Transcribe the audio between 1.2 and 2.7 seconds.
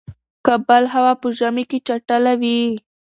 په ژمی کی چټله وی